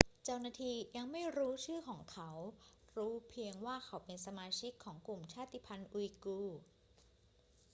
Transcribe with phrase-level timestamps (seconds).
[0.25, 2.29] เจ้าหน้าที่ยังไม่รู้ชื่อของเขา
[2.95, 6.61] รู้เพียงว่าเขาเป็นสมาชิกของกลุ่มชาติพันธุ์อุยกูร์